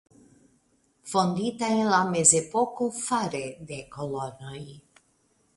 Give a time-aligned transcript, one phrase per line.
[1.11, 4.67] Fondita en la Mezepoko fare de kolonoj.